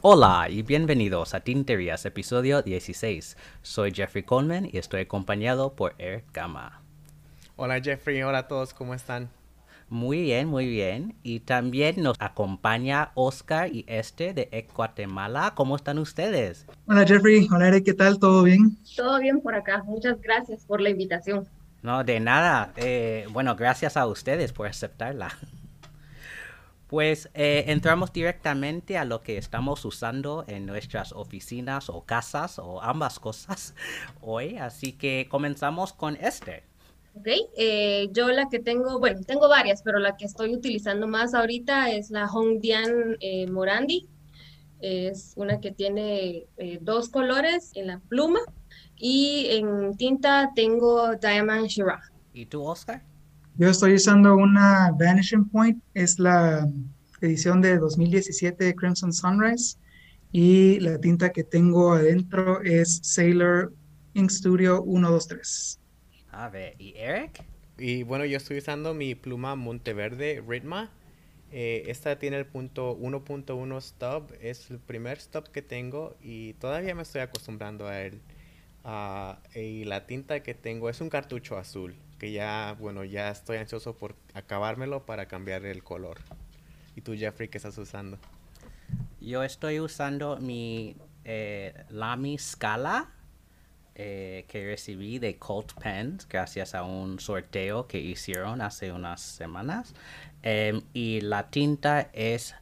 [0.00, 3.36] Hola y bienvenidos a Tinterías, episodio 16.
[3.62, 6.82] Soy Jeffrey Coleman y estoy acompañado por Eric Gama.
[7.56, 9.30] Hola Jeffrey, hola a todos, ¿cómo están?
[9.94, 11.14] Muy bien, muy bien.
[11.22, 15.52] Y también nos acompaña Oscar y Este de Guatemala.
[15.54, 16.66] ¿Cómo están ustedes?
[16.88, 18.18] Hola Jeffrey, hola Eric, ¿qué tal?
[18.18, 18.76] ¿Todo bien?
[18.96, 19.84] Todo bien por acá.
[19.84, 21.46] Muchas gracias por la invitación.
[21.82, 22.72] No, de nada.
[22.74, 25.28] Eh, bueno, gracias a ustedes por aceptarla.
[26.88, 32.82] Pues eh, entramos directamente a lo que estamos usando en nuestras oficinas o casas o
[32.82, 33.76] ambas cosas
[34.20, 34.56] hoy.
[34.56, 36.64] Así que comenzamos con este.
[37.14, 41.32] Ok, eh, yo la que tengo, bueno, tengo varias, pero la que estoy utilizando más
[41.32, 44.08] ahorita es la Hongdian eh, Morandi.
[44.80, 46.46] Es una que tiene
[46.82, 48.40] dos colores en la pluma
[48.96, 52.12] y en tinta tengo Diamond Shiraz.
[52.34, 53.02] ¿Y tú, Oscar?
[53.56, 56.68] Yo estoy usando una Vanishing Point, es la
[57.20, 59.78] edición de 2017 de Crimson Sunrise
[60.32, 63.72] y la tinta que tengo adentro es Sailor
[64.14, 65.80] Ink Studio 123.
[66.36, 67.44] A ver, ¿y Eric?
[67.78, 70.90] Y bueno, yo estoy usando mi pluma Monteverde Ritma.
[71.52, 76.96] Eh, esta tiene el punto 1.1 stub, es el primer stub que tengo y todavía
[76.96, 78.20] me estoy acostumbrando a él.
[78.82, 83.58] Ah, y la tinta que tengo es un cartucho azul, que ya, bueno, ya estoy
[83.58, 86.18] ansioso por acabármelo para cambiar el color.
[86.96, 88.18] ¿Y tú, Jeffrey, qué estás usando?
[89.20, 93.13] Yo estoy usando mi eh, Lamy Scala
[93.96, 99.94] eh, que recibí de Colt Pens gracias a un sorteo que hicieron hace unas semanas.
[100.42, 102.54] Em, y la tinta es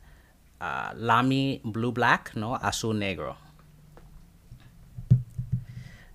[0.61, 2.55] uh, Lamy Blue Black, ¿no?
[2.57, 3.37] Azul negro.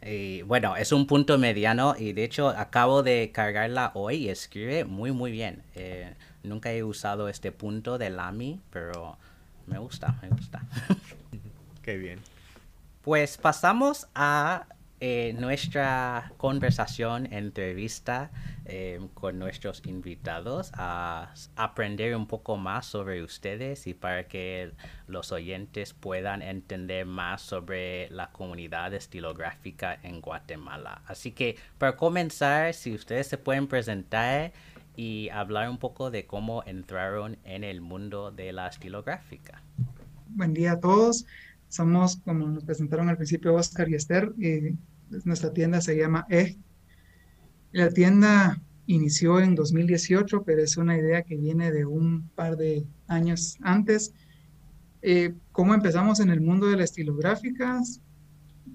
[0.06, 4.86] Y bueno, es un punto mediano y de hecho acabo de cargarla hoy y escribe
[4.86, 5.64] muy muy bien.
[5.76, 9.18] Eh, nunca he usado este punto de Lamy, pero
[9.66, 10.62] me gusta, me gusta.
[11.82, 12.20] Qué bien.
[13.02, 14.68] Pues pasamos a
[15.00, 18.32] eh, nuestra conversación, entrevista
[18.66, 24.72] eh, con nuestros invitados a aprender un poco más sobre ustedes y para que
[25.08, 31.04] los oyentes puedan entender más sobre la comunidad estilográfica en Guatemala.
[31.06, 34.52] Así que para comenzar, si ustedes se pueden presentar
[34.96, 39.62] y hablar un poco de cómo entraron en el mundo de la estilográfica.
[40.30, 41.26] Buen día a todos.
[41.70, 44.34] Somos, como nos presentaron al principio, Oscar y Esther.
[44.38, 44.78] y
[45.24, 46.58] nuestra tienda se llama E.
[47.72, 52.86] La tienda inició en 2018, pero es una idea que viene de un par de
[53.08, 54.14] años antes.
[55.02, 58.02] Eh, ¿Cómo empezamos en el mundo de las estilográficas?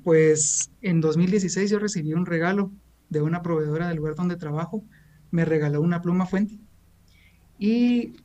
[0.05, 2.73] Pues en 2016 yo recibí un regalo
[3.09, 4.85] de una proveedora del lugar donde trabajo.
[5.31, 6.59] Me regaló una pluma fuente
[7.59, 8.17] y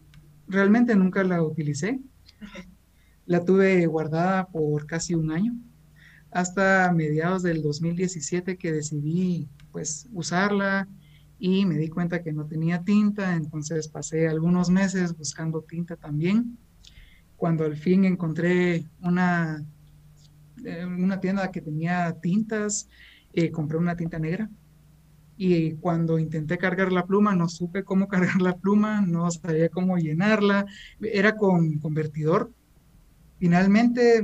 [0.47, 1.99] realmente nunca la utilicé.
[3.27, 5.53] La tuve guardada por casi un año,
[6.31, 10.87] hasta mediados del 2017 que decidí pues usarla
[11.37, 16.57] y me di cuenta que no tenía tinta, entonces pasé algunos meses buscando tinta también.
[17.35, 19.61] Cuando al fin encontré una,
[20.63, 22.87] eh, una tienda que tenía tintas,
[23.33, 24.49] eh, compré una tinta negra
[25.35, 29.97] y cuando intenté cargar la pluma no supe cómo cargar la pluma, no sabía cómo
[29.97, 30.65] llenarla,
[31.01, 32.53] era con convertidor
[33.39, 34.23] Finalmente,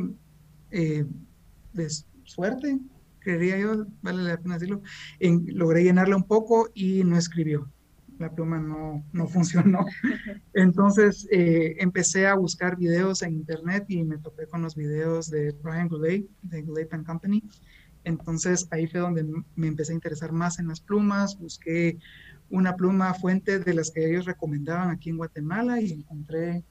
[0.72, 1.06] eh,
[1.74, 1.88] de
[2.24, 2.80] suerte,
[3.20, 4.82] creería yo, vale la pena decirlo,
[5.20, 7.70] logré llenarla un poco y no escribió.
[8.20, 9.86] La pluma no, no funcionó.
[10.54, 15.52] Entonces eh, empecé a buscar videos en internet y me topé con los videos de
[15.64, 17.44] Brian Goulet, de Goulet Company.
[18.04, 19.26] Entonces ahí fue donde
[19.56, 21.98] me empecé a interesar más en las plumas, busqué
[22.50, 26.64] una pluma fuente de las que ellos recomendaban aquí en Guatemala y encontré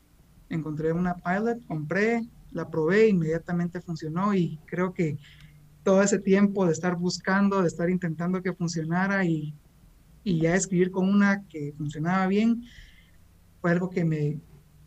[0.52, 5.18] encontré una pilot, compré, la probé, inmediatamente funcionó y creo que
[5.82, 9.54] todo ese tiempo de estar buscando, de estar intentando que funcionara y,
[10.22, 12.62] y ya escribir con una que funcionaba bien,
[13.60, 14.38] fue algo que, me,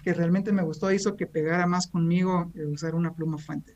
[0.04, 3.76] que realmente me gustó, hizo que pegara más conmigo usar una pluma fuente.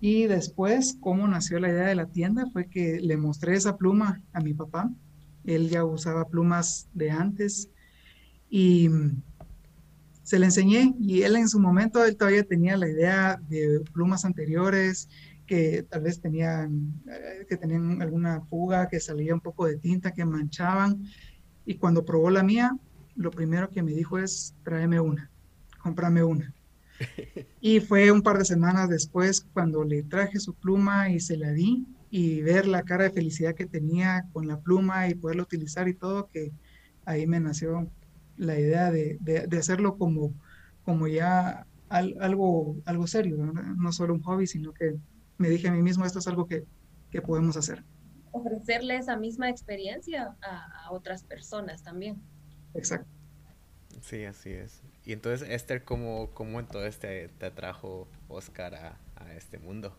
[0.00, 4.22] Y después, cómo nació la idea de la tienda, fue que le mostré esa pluma
[4.32, 4.90] a mi papá.
[5.44, 7.68] Él ya usaba plumas de antes
[8.48, 8.88] y
[10.22, 14.24] se le enseñé y él en su momento, él todavía tenía la idea de plumas
[14.24, 15.08] anteriores
[15.46, 20.12] que tal vez tenían, eh, que tenían alguna fuga, que salía un poco de tinta,
[20.12, 21.02] que manchaban.
[21.66, 22.76] Y cuando probó la mía,
[23.16, 25.28] lo primero que me dijo es, tráeme una,
[25.82, 26.54] cómprame una.
[27.60, 31.50] Y fue un par de semanas después cuando le traje su pluma y se la
[31.50, 35.88] di, y ver la cara de felicidad que tenía con la pluma y poderlo utilizar
[35.88, 36.52] y todo, que
[37.04, 37.90] ahí me nació
[38.40, 40.32] la idea de, de, hacerlo como,
[40.84, 43.92] como ya algo, algo serio, ¿no?
[43.92, 44.96] solo un hobby, sino que
[45.38, 46.64] me dije a mí mismo, esto es algo que,
[47.10, 47.84] que podemos hacer.
[48.32, 52.20] Ofrecerle esa misma experiencia a, otras personas también.
[52.74, 53.10] Exacto.
[54.00, 54.82] Sí, así es.
[55.04, 59.94] Y entonces, Esther, ¿cómo, cómo entonces te, te atrajo Oscar a, a este mundo?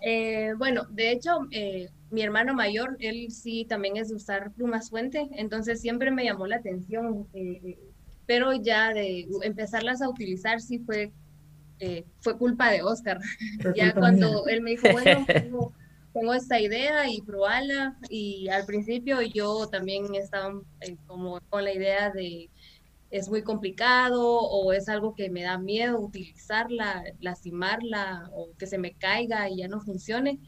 [0.00, 4.90] Eh, bueno, de hecho, eh, mi hermano mayor, él sí también es de usar plumas
[4.90, 7.78] fuente, entonces siempre me llamó la atención, eh,
[8.26, 11.12] pero ya de empezarlas a utilizar sí fue,
[12.20, 13.18] fue culpa de Oscar.
[13.76, 15.72] ya cuando él me dijo, bueno, tengo,
[16.12, 20.54] tengo, esta idea y probarla, y al principio yo también estaba
[21.06, 22.50] como con la idea de
[23.14, 28.76] es muy complicado o es algo que me da miedo utilizarla, lastimarla o que se
[28.76, 30.40] me caiga y ya no funcione.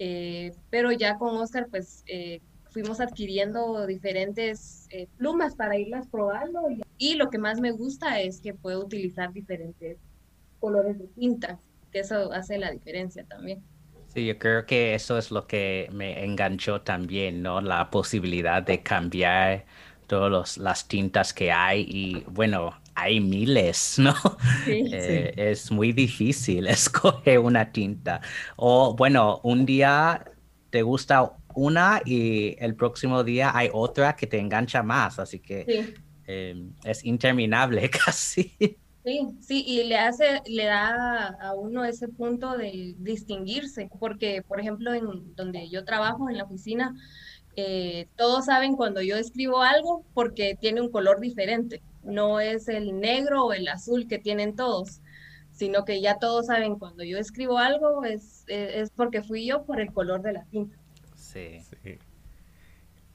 [0.00, 6.62] Eh, pero ya con Oscar, pues eh, fuimos adquiriendo diferentes eh, plumas para irlas probando
[6.96, 9.98] y, lo que más me gusta es que puedo utilizar diferentes
[10.58, 11.60] colores de tinta,
[11.92, 13.62] que eso hace la diferencia también.
[14.08, 17.60] Sí, yo creo que eso es lo que me enganchó también, ¿no?
[17.60, 19.66] La posibilidad de cambiar
[20.08, 24.14] todas las tintas que hay y bueno, hay miles, ¿no?
[24.66, 28.20] Eh, es muy difícil escoger una tinta.
[28.56, 30.24] O bueno, un día
[30.70, 35.94] te gusta una y el próximo día hay otra que te engancha más, así que
[36.26, 38.56] em, es interminable casi.
[39.04, 44.60] Sí, sí, y le hace, le da a uno ese punto de distinguirse, porque por
[44.60, 46.94] ejemplo en donde yo trabajo en la oficina,
[47.56, 51.82] eh, todos saben cuando yo escribo algo porque tiene un color diferente.
[52.02, 55.00] No es el negro o el azul que tienen todos,
[55.52, 59.80] sino que ya todos saben cuando yo escribo algo es, es porque fui yo por
[59.80, 60.76] el color de la tinta.
[61.16, 61.58] Sí.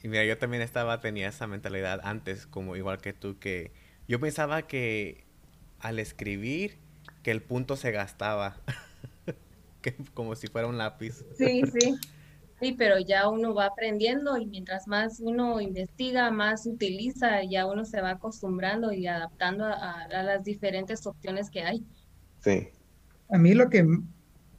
[0.04, 3.72] Y mira, yo también estaba, tenía esa mentalidad antes, como igual que tú, que
[4.08, 5.24] yo pensaba que
[5.80, 6.78] al escribir,
[7.24, 8.58] que el punto se gastaba,
[9.82, 11.24] que, como si fuera un lápiz.
[11.38, 11.96] Sí, sí.
[12.64, 17.84] Sí, pero ya uno va aprendiendo y mientras más uno investiga, más utiliza, ya uno
[17.84, 21.86] se va acostumbrando y adaptando a, las diferentes opciones que hay.
[22.40, 22.70] Sí.
[23.28, 23.86] A mí lo que,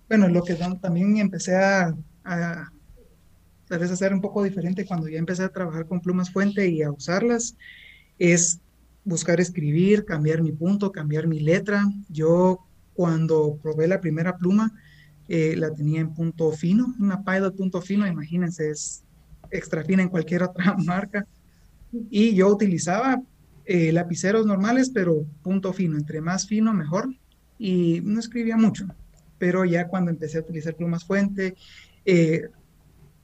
[0.06, 2.70] bueno, lo que también empecé a, a
[3.68, 6.82] tal vez hacer un poco diferente cuando ya empecé a trabajar con plumas fuente y
[6.82, 7.56] a usarlas,
[8.18, 8.60] es
[9.02, 11.82] buscar escribir, cambiar mi punto, cambiar mi letra.
[12.10, 14.70] Yo cuando probé la primera pluma,
[15.28, 19.02] eh, la tenía en punto fino, una pilot punto fino, imagínense, es
[19.50, 21.26] extra fina en cualquier otra marca.
[22.10, 23.22] Y yo utilizaba
[23.64, 27.08] eh, lapiceros normales, pero punto fino, entre más fino mejor.
[27.58, 28.86] Y no escribía mucho,
[29.38, 31.54] pero ya cuando empecé a utilizar plumas fuente,
[32.04, 32.42] eh,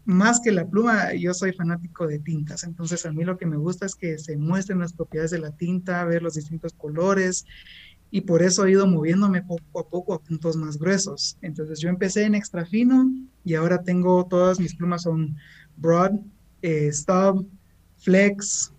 [0.05, 3.57] más que la pluma, yo soy fanático de tintas, entonces a mí lo que me
[3.57, 7.45] gusta es que se muestren las propiedades de la tinta, ver los distintos colores
[8.11, 11.37] y por eso he ido moviéndome poco a poco a puntos más gruesos.
[11.43, 13.11] Entonces yo empecé en extra fino
[13.45, 15.37] y ahora tengo todas mis plumas son
[15.77, 16.13] broad,
[16.63, 17.49] eh, stub,
[17.99, 18.73] flex,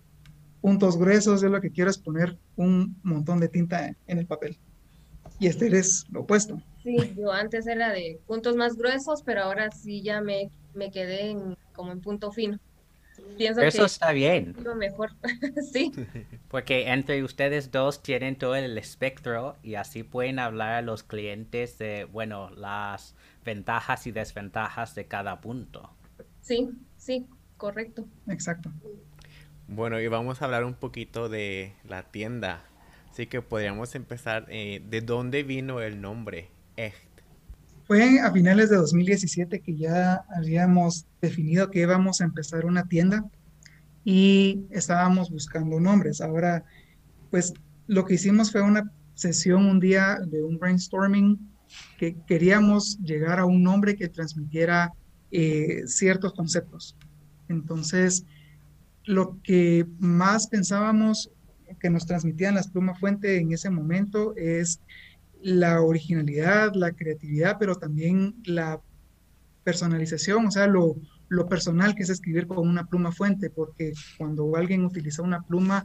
[0.60, 1.40] puntos gruesos.
[1.40, 4.58] Yo lo que quiero es poner un montón de tinta en el papel.
[5.38, 6.60] Y este es lo opuesto.
[6.82, 11.30] Sí, yo antes era de puntos más gruesos, pero ahora sí ya me, me quedé
[11.30, 12.58] en, como en punto fino.
[13.38, 14.54] Eso está bien.
[14.62, 15.10] Lo mejor,
[15.72, 15.92] sí.
[16.48, 21.78] Porque entre ustedes dos tienen todo el espectro y así pueden hablar a los clientes
[21.78, 23.14] de, bueno, las
[23.44, 25.90] ventajas y desventajas de cada punto.
[26.40, 28.06] Sí, sí, correcto.
[28.28, 28.70] Exacto.
[29.68, 32.64] Bueno, y vamos a hablar un poquito de la tienda.
[33.10, 37.11] Así que podríamos empezar, eh, ¿de dónde vino el nombre Echt?
[37.92, 43.22] Fue a finales de 2017 que ya habíamos definido que íbamos a empezar una tienda
[44.02, 46.22] y estábamos buscando nombres.
[46.22, 46.64] Ahora,
[47.30, 47.52] pues
[47.88, 51.38] lo que hicimos fue una sesión un día de un brainstorming
[51.98, 54.94] que queríamos llegar a un nombre que transmitiera
[55.30, 56.96] eh, ciertos conceptos.
[57.50, 58.24] Entonces,
[59.04, 61.30] lo que más pensábamos
[61.78, 64.80] que nos transmitían las plumas fuente en ese momento es
[65.42, 68.80] la originalidad, la creatividad, pero también la
[69.64, 70.96] personalización, o sea, lo,
[71.48, 75.84] personal que es escribir con una pluma fuente, porque cuando alguien utiliza una pluma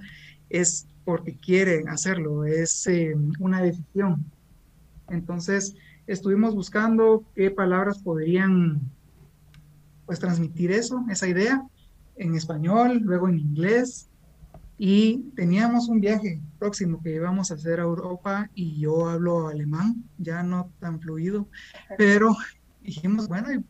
[0.49, 4.25] es porque quiere hacerlo, es eh, una decisión.
[5.09, 8.81] Entonces, estuvimos buscando qué palabras podrían
[10.05, 11.63] pues transmitir eso, esa idea,
[12.17, 14.09] en español, luego en inglés,
[14.77, 20.03] y teníamos un viaje próximo que íbamos a hacer a Europa y yo hablo alemán,
[20.17, 21.47] ya no tan fluido,
[21.97, 22.35] pero
[22.83, 23.63] dijimos, bueno,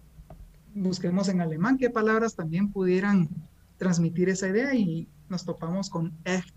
[0.76, 3.30] busquemos en alemán qué palabras también pudieran
[3.78, 6.54] transmitir esa idea y nos topamos con echt,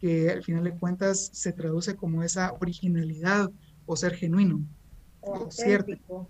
[0.00, 3.50] que al final de cuentas se traduce como esa originalidad
[3.86, 4.60] o ser genuino,
[5.20, 6.28] o cierto.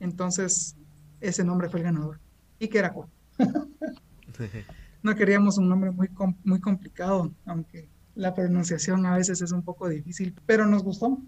[0.00, 0.76] Entonces,
[1.20, 2.20] ese nombre fue el ganador.
[2.58, 2.94] Y que era
[5.04, 6.08] no queríamos un nombre muy,
[6.44, 11.18] muy complicado, aunque la pronunciación a veces es un poco difícil, pero nos gustó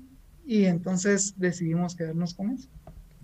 [0.47, 2.69] y entonces decidimos quedarnos con eso.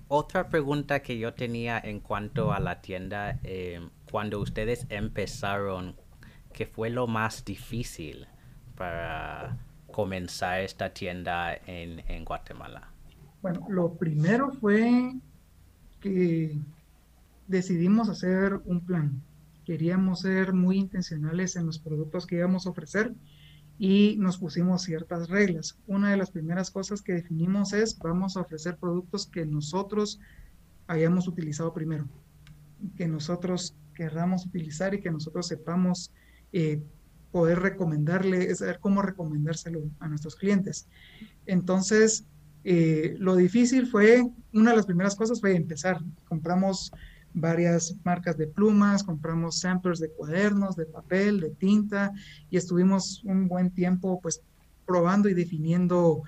[0.08, 3.80] Otra pregunta que yo tenía en cuanto a la tienda, eh,
[4.10, 5.96] cuando ustedes empezaron,
[6.52, 8.26] ¿qué fue lo más difícil
[8.76, 9.56] para
[9.90, 12.90] comenzar esta tienda en, en Guatemala?
[13.40, 15.14] Bueno, lo primero fue
[15.98, 16.58] que
[17.48, 19.22] decidimos hacer un plan.
[19.64, 23.14] Queríamos ser muy intencionales en los productos que íbamos a ofrecer
[23.78, 25.78] y nos pusimos ciertas reglas.
[25.86, 30.20] Una de las primeras cosas que definimos es vamos a ofrecer productos que nosotros
[30.86, 32.08] hayamos utilizado primero,
[32.96, 36.12] que nosotros querramos utilizar y que nosotros sepamos
[36.52, 36.82] eh,
[37.30, 40.86] poder recomendarle, saber cómo recomendárselo a nuestros clientes.
[41.46, 42.26] Entonces,
[42.64, 45.98] eh, lo difícil fue, una de las primeras cosas fue empezar.
[46.24, 46.92] Compramos
[47.34, 52.12] varias marcas de plumas, compramos samplers de cuadernos, de papel, de tinta
[52.50, 54.42] y estuvimos un buen tiempo pues
[54.86, 56.22] probando y definiendo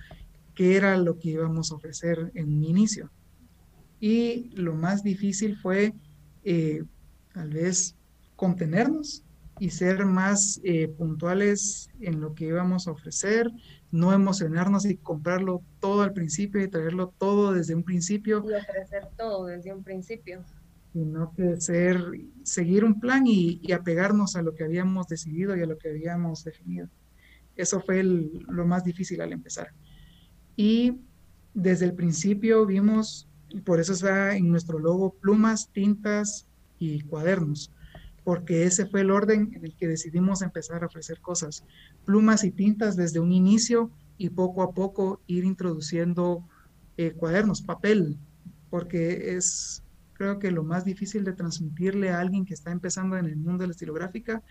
[0.55, 3.11] qué era lo que íbamos a ofrecer en un inicio.
[4.01, 5.95] Y lo más difícil fue
[6.45, 6.85] eh,
[7.33, 7.97] tal vez
[8.37, 9.23] contenernos
[9.59, 13.51] y ser más eh, puntuales en lo que íbamos a ofrecer,
[13.91, 18.45] no emocionarnos y comprarlo todo al principio y traerlo todo desde un principio.
[18.49, 20.45] Y ofrecer todo desde un principio
[20.95, 22.01] sino que ser,
[22.45, 26.45] seguir un plan y, apegarnos a lo que habíamos decidido y a lo que habíamos
[26.45, 26.89] definido.
[27.57, 29.73] Eso fue lo más difícil al empezar.
[30.55, 31.01] Y
[31.53, 33.29] desde el principio vimos,
[33.65, 36.47] por eso está en nuestro logo plumas, tintas
[36.79, 37.73] y cuadernos,
[38.23, 41.65] porque ese fue el orden en el que decidimos empezar a ofrecer cosas.
[42.05, 46.49] Plumas y tintas desde un inicio y poco a poco ir introduciendo
[46.97, 48.17] eh, cuadernos, papel,
[48.71, 49.84] porque es
[50.15, 53.63] creo que lo más difícil de transmitirle a alguien que está empezando en el mundo
[53.63, 54.43] de la estilográfica,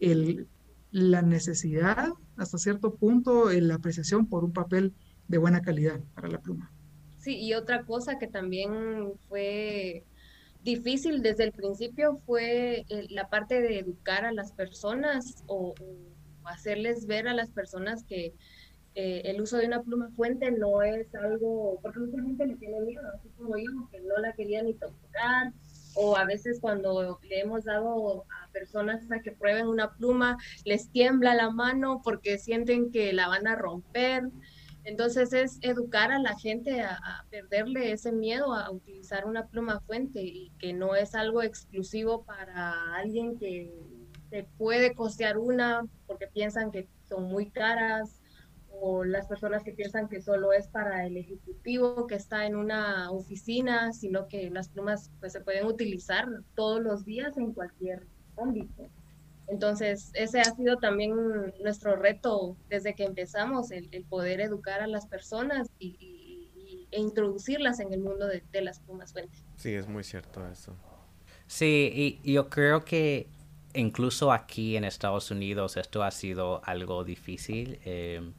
[0.00, 0.48] el,
[0.90, 4.92] la necesidad, hasta cierto punto, la apreciación por un papel
[5.28, 6.70] de buena calidad para la pluma.
[7.18, 10.04] Sí, y otra cosa que también fue
[10.62, 16.48] difícil desde el principio fue eh, la parte de educar a las personas o, o
[16.48, 18.34] hacerles ver a las personas que
[18.94, 22.80] eh, el uso de una pluma fuente no es algo, porque mucha gente le tiene
[22.80, 25.52] miedo, así como yo, que no la quería ni tocar,
[25.94, 30.90] o a veces cuando le hemos dado a personas a que prueben una pluma, les
[30.90, 34.24] tiembla la mano porque sienten que la van a romper.
[34.84, 39.80] Entonces es educar a la gente a, a, perderle ese miedo a utilizar una pluma
[39.80, 43.72] fuente y que no es algo exclusivo para alguien que
[44.28, 48.21] se puede costear una porque piensan que son muy caras
[48.84, 53.12] o las personas que piensan que solo es para el ejecutivo que está en una
[53.12, 58.04] oficina, sino que las plumas pues, se pueden utilizar todos los días en cualquier
[58.36, 58.88] ámbito.
[59.46, 61.14] Entonces, ese ha sido también
[61.62, 66.50] nuestro reto desde que empezamos, el, poder educar a las personas y,
[66.90, 69.44] e introducirlas en el mundo de, las plumas fuentes.
[69.54, 70.74] Sí, es muy cierto eso.
[71.46, 73.28] Sí, y yo creo que
[73.74, 77.78] incluso aquí en Estados Unidos esto ha sido algo difícil.
[77.84, 78.32] Eh,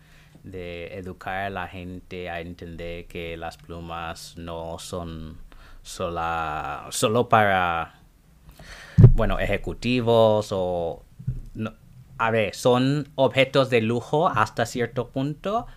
[0.43, 5.37] de educar a la gente a entender que las plumas no son
[5.81, 7.95] sola, solo para,
[9.11, 11.03] bueno, ejecutivos o...
[12.17, 15.67] a ver, son objetos de lujo hasta cierto punto,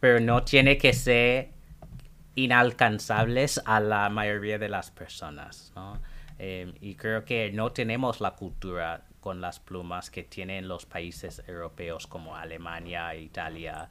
[0.00, 1.50] pero no tiene que ser
[2.34, 5.72] inalcanzables a la mayoría de las personas,
[6.38, 11.42] em, y creo que no tenemos la cultura con las plumas que tienen los países
[11.46, 13.88] europeos como Alemania, Italia,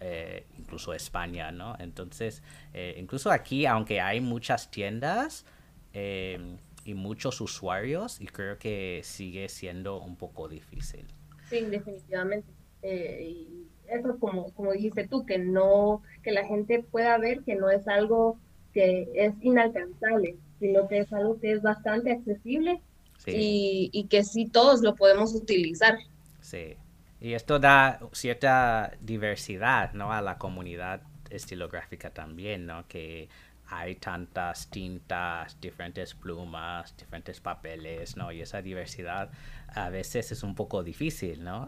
[0.00, 1.76] eh, incluso España, ¿no?
[1.78, 2.42] Entonces,
[2.72, 5.44] eh, incluso aquí, aunque hay muchas tiendas
[5.92, 11.06] em, y muchos usuarios, y creo que sigue siendo un poco difícil.
[11.50, 12.48] Sí, definitivamente.
[12.80, 17.56] Eh, y eso como, como dijiste tú, que no, que la gente pueda ver que
[17.56, 18.38] no es algo
[18.72, 22.80] que es inalcanzable, sino que es algo que es bastante accesible
[23.26, 25.98] y, y que sí todos lo podemos utilizar.
[26.40, 26.76] Sí,
[27.20, 30.12] y esto da cierta diversidad, ¿no?
[30.12, 32.86] A la comunidad estilográfica también, ¿no?
[32.88, 33.28] Que
[33.68, 38.32] hay tantas tintas, diferentes plumas, diferentes papeles, ¿no?
[38.32, 39.30] Y esa diversidad
[39.68, 41.66] a veces es un poco difícil, ¿no?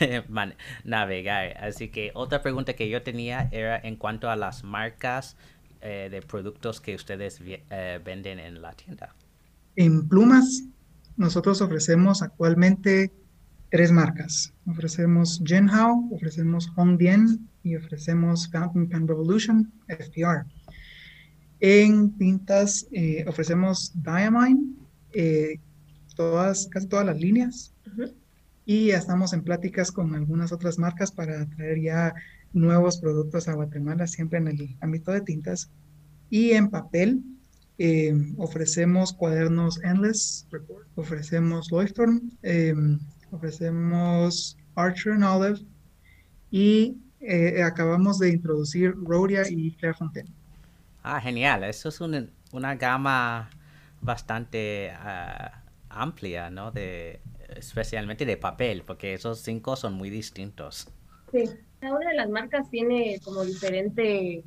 [0.84, 1.56] navegar.
[1.58, 5.36] Así que otra pregunta que yo tenía era en cuanto a las marcas
[5.80, 9.14] eh, de productos que ustedes eh, venden en la tienda?
[9.76, 10.64] En plumas,
[11.16, 13.12] nosotros ofrecemos actualmente
[13.70, 14.52] tres marcas.
[14.66, 20.46] Ofrecemos Jinhao, ofrecemos Hongdian y ofrecemos Fountain Pen Revolution, FPR.
[21.60, 24.74] En tintas eh, ofrecemos Diamine,
[25.12, 25.58] eh,
[26.14, 27.74] todas, casi todas las líneas.
[28.64, 32.14] Y ya estamos en pláticas con algunas otras marcas para traer ya
[32.52, 35.70] nuevos productos a Guatemala, siempre en el ámbito de tintas.
[36.30, 37.22] Y en papel,
[37.78, 40.46] eh, ofrecemos cuadernos Endless,
[40.96, 42.74] ofrecemos Leuchtturm, eh,
[43.30, 45.60] ofrecemos Archer and Olive
[46.50, 50.34] y eh, acabamos de introducir Rhodia y Clairefontaine.
[51.02, 51.64] Ah, genial.
[51.64, 53.50] Eso es un- una gama
[54.00, 56.70] bastante ah, amplia, ¿no?
[56.72, 57.20] De,
[57.56, 60.88] especialmente de papel, porque esos cinco son muy distintos.
[61.30, 61.44] Sí,
[61.80, 64.44] cada una de las marcas tiene como diferente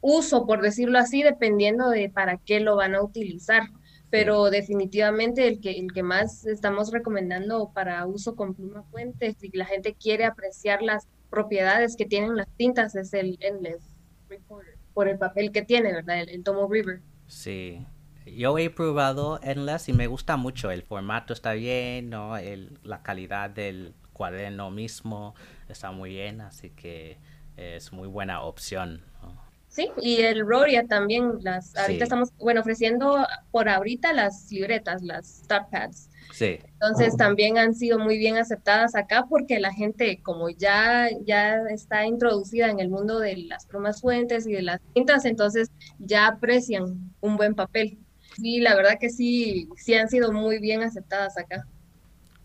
[0.00, 3.64] uso, por decirlo así, dependiendo de para qué lo van a utilizar.
[4.12, 9.48] Pero definitivamente el que, el que más estamos recomendando para uso con pluma fuente, si
[9.54, 13.82] la gente quiere apreciar las propiedades que tienen las tintas, es el Endless
[14.28, 16.20] Recorder, por el papel que tiene, ¿verdad?
[16.20, 17.00] El, el Tomo River.
[17.26, 17.86] Sí.
[18.26, 20.70] Yo he probado Endless y me gusta mucho.
[20.70, 22.36] El formato está bien, ¿no?
[22.36, 25.34] El, la calidad del cuaderno mismo
[25.70, 27.16] está muy bien, así que
[27.56, 29.00] es muy buena opción.
[29.22, 29.51] ¿no?
[29.72, 32.04] Sí, y el Roria también, las, ahorita Sí.
[32.04, 36.10] estamos, bueno, ofreciendo por ahorita las libretas, las Start Pads.
[36.30, 41.62] Sí, Entonces también han sido muy bien aceptadas acá porque la gente como ya, ya
[41.70, 46.26] está introducida en el mundo de las plumas fuentes y de las tintas, entonces ya
[46.28, 47.98] aprecian un buen papel.
[48.36, 51.66] Sí, la verdad que sí, sí han sido muy bien aceptadas acá.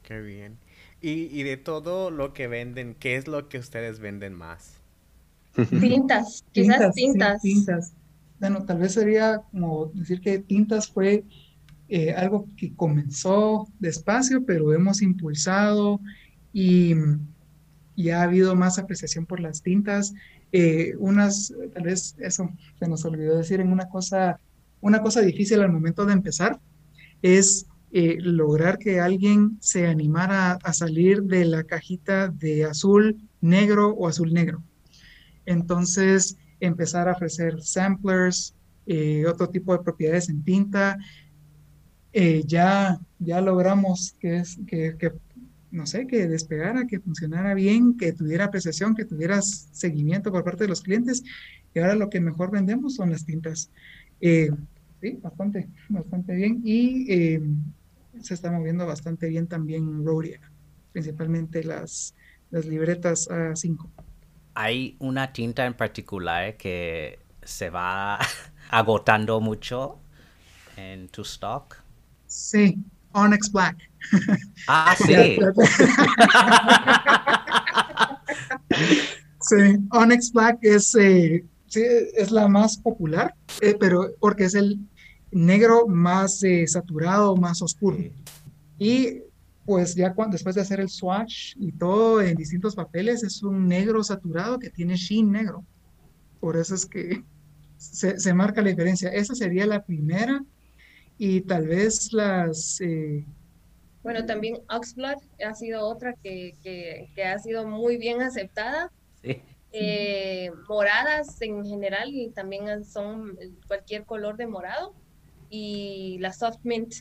[0.03, 0.59] Qué bien.
[1.01, 4.76] Y, y de todo lo que venden, ¿qué es lo que ustedes venden más?
[5.79, 7.41] Tintas, quizás tintas.
[7.41, 7.93] tintas.
[8.39, 11.23] Bueno, tal vez sería como decir que tintas fue
[11.89, 15.99] eh, algo que comenzó despacio, pero hemos impulsado
[16.53, 16.93] y,
[17.95, 20.13] y ha habido más apreciación por las tintas.
[20.51, 24.39] Eh, unas, tal vez eso se nos olvidó decir en una cosa,
[24.81, 26.59] una cosa difícil al momento de empezar
[27.21, 33.89] es eh, lograr que alguien se animara a salir de la cajita de azul, negro
[33.89, 34.61] o azul negro.
[35.47, 38.53] Entonces, empezar a ofrecer samplers,
[38.85, 40.99] eh, otro tipo de propiedades en tinta.
[42.13, 45.11] Eh, ya, ya logramos que, es, que,
[45.71, 50.65] no sé, que despegara, que funcionara bien, que tuviera apreciación, que tuviera seguimiento por parte
[50.65, 51.23] de los clientes.
[51.73, 53.71] Y ahora lo que mejor vendemos son las tintas.
[54.19, 54.49] Eh,
[55.01, 56.61] sí, bastante, bastante bien.
[56.63, 57.41] Y eh,
[58.21, 60.41] se está moviendo bastante bien también Rhodia,
[60.91, 62.15] principalmente las,
[62.49, 64.06] las libretas A5.
[64.59, 68.17] Hay una tinta en particular que se va
[68.71, 69.99] agotando mucho
[70.75, 71.75] en tu stock.
[72.25, 72.75] Sí,
[73.11, 73.77] Onyx Black.
[74.67, 75.37] Ah, sí.
[79.41, 81.83] sí, Onyx Black es, eh, sí,
[82.15, 84.79] es la más popular, eh, pero porque es el
[85.31, 87.99] negro más eh, saturado, más oscuro.
[88.79, 89.21] Y
[89.67, 93.67] pues ya cuando, después de hacer el swatch y todo en distintos papeles, es un
[93.69, 95.67] negro saturado que tiene sheen negro.
[96.39, 97.23] Por eso es que
[97.77, 99.09] se, se marca la diferencia.
[99.11, 100.41] Esa sería la primera
[101.17, 102.79] y tal vez las...
[102.81, 103.25] eh,
[104.03, 108.91] Bueno, también Oxblood ha sido otra que, que, que ha sido muy bien aceptada.
[109.21, 109.41] Sí.
[109.71, 114.95] Eh, moradas en general y también son cualquier color de morado.
[115.49, 116.93] Y la Soft Mint.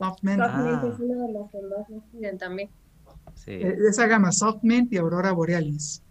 [0.00, 0.40] Soft Mint.
[0.42, 0.88] Soft Mint Ah.
[0.92, 2.70] es una de las que más nos piden también.
[3.34, 3.52] Sí.
[3.52, 6.02] Eh, Esa gama Soft Mint y Aurora Borealis.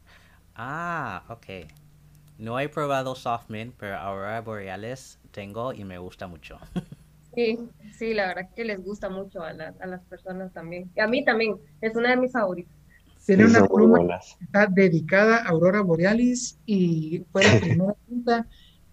[0.56, 1.67] Ah, ok.
[2.38, 6.58] No he probado Soft Mint, pero Aurora Borealis tengo y me gusta mucho.
[7.36, 7.60] Sí,
[7.95, 10.89] sí, la verdad que les gusta mucho a, la- a las personas también.
[10.95, 12.73] Y a mí también, es una de mis favoritas.
[13.23, 18.47] Tiene Sí, una pluma que está dedicada a Aurora Borealis y fue la primera tinta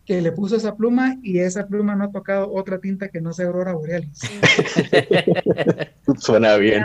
[0.07, 3.33] que le puso esa pluma y esa pluma no ha tocado otra tinta que no
[3.33, 4.21] sea Aurora Borealis.
[6.19, 6.85] Suena bien.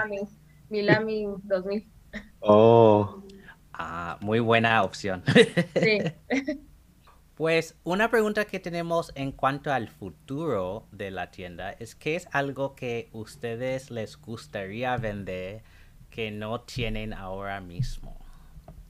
[0.70, 1.88] Milami, Milami 2000.
[2.40, 3.22] Oh,
[3.74, 5.24] Ah, muy buena opción.
[5.76, 6.00] Sí.
[7.34, 12.28] Pues una pregunta que tenemos en cuanto al futuro de la tienda es ¿qué es
[12.34, 15.64] algo que ustedes les gustaría vender
[16.12, 18.16] que no tienen ahora mismo?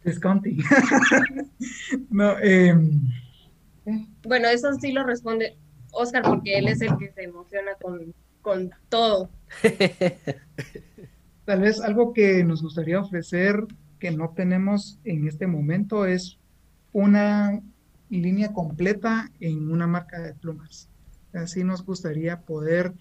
[0.03, 0.57] Visconti.
[2.09, 2.99] No, em,
[4.23, 5.57] Bueno, eso sí lo responde
[5.91, 9.29] Oscar porque él es el que se emociona con, con todo.
[11.45, 13.65] Tal vez algo que nos gustaría ofrecer
[13.99, 16.37] que no tenemos en este momento es
[16.93, 17.61] una,
[18.11, 20.89] línea completa en una marca de plumas.
[21.33, 22.93] Así nos gustaría poder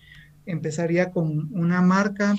[0.47, 2.35] empezar ya con una marca,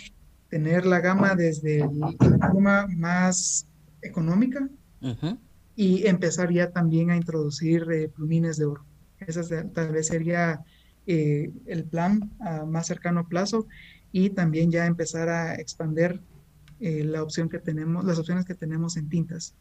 [0.50, 3.68] tener la gama desde la pluma más
[4.02, 4.68] económica
[5.82, 8.86] y empezar ya también a introducir eh, plumines de oro.
[9.18, 10.64] Ese tal vez sería
[11.08, 13.66] eh, el plan a más cercano plazo
[14.12, 16.20] y también ya empezar a expander
[16.82, 19.56] eh, la opción que tenemos, las opciones que tenemos en tintas.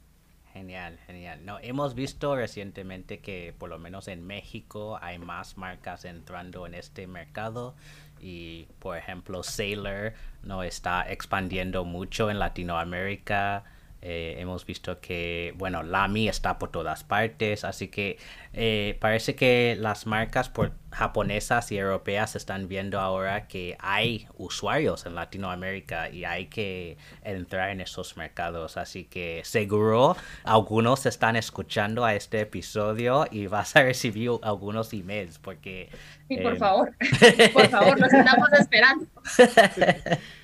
[0.53, 1.43] Genial, genial.
[1.47, 6.75] No, hemos visto recientemente que por lo menos en México hay más marcas entrando en
[6.75, 7.75] este mercado
[8.21, 13.65] y por ejemplo Sailor no está expandiendo mucho en Latinoamérica.
[14.03, 18.19] Eh, hemos visto que, bueno, Lamy está por todas partes, así que
[18.55, 25.07] eh, parece que las marcas por japonesas y europeas están viendo ahora que hay usuarios
[25.07, 28.77] en Latinoamérica y hay que entrar en esos mercados.
[28.77, 35.39] Así que seguro algunos están escuchando a este episodio y vas a recibir algunos emails
[35.39, 35.91] porque...
[36.29, 36.91] Sí, por eh, favor,
[37.53, 39.07] por favor, nos estamos esperando.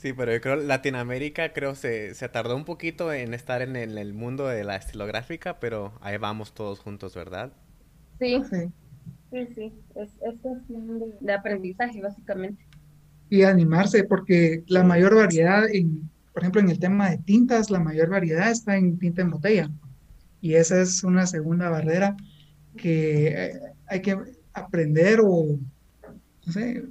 [0.00, 4.14] Sí, pero yo creo Latinoamérica creo se, se tardó un poquito en estar en el,
[4.14, 7.52] mundo de la estilográfica, pero ahí vamos todos juntos, ¿verdad?
[8.18, 8.72] Sí, sí,
[9.30, 9.72] sí, sí.
[9.96, 12.64] Es, es de, de aprendizaje básicamente.
[13.28, 17.80] Y animarse, porque la mayor variedad, en, por ejemplo, en el tema de tintas, la
[17.80, 19.70] mayor variedad está en tinta en botella.
[20.40, 22.16] Y esa es una segunda barrera
[22.74, 23.52] que eh,
[23.86, 24.16] hay que
[24.54, 25.58] aprender o,
[26.46, 26.84] no sé,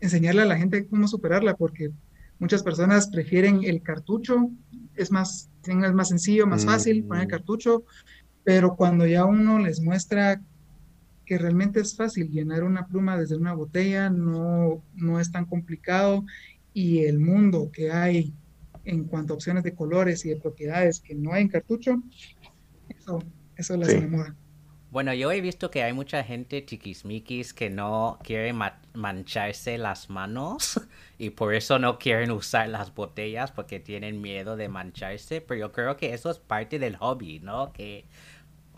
[0.00, 1.90] enseñarle a la gente cómo superarla, porque
[2.38, 4.50] Muchas personas prefieren el cartucho,
[4.94, 7.30] es más, es más sencillo, más fácil poner el mm.
[7.30, 7.84] cartucho,
[8.42, 10.40] pero cuando ya uno les muestra
[11.24, 16.24] que realmente es fácil llenar una pluma desde una botella, no, no es tan complicado
[16.74, 18.34] y el mundo que hay
[18.84, 22.02] en cuanto a opciones de colores y de propiedades que no hay en cartucho,
[22.88, 23.22] eso,
[23.56, 24.36] eso les enamora.
[24.94, 28.52] Bueno, yo he visto que hay mucha gente chiquismiquis que no quiere
[28.92, 30.80] mancharse las manos
[31.18, 35.72] y por eso no quieren usar las botellas porque tienen miedo de mancharse, pero yo
[35.72, 37.72] creo que eso es parte del hobby, ¿no?
[37.72, 38.04] Que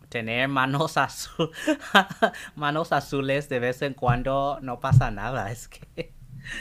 [0.08, 0.94] tener manos,
[2.54, 6.14] manos azules de vez en cuando no pasa nada, es que...